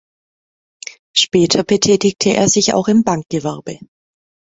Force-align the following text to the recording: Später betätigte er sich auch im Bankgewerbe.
Später 1.15 1.63
betätigte 1.63 2.33
er 2.33 2.49
sich 2.49 2.73
auch 2.73 2.87
im 2.87 3.03
Bankgewerbe. 3.03 3.77